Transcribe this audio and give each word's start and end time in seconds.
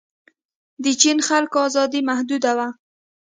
د 0.83 0.85
چین 1.01 1.17
خلکو 1.29 1.57
ازادي 1.67 2.01
محدوده 2.09 2.51
ده. 2.57 2.67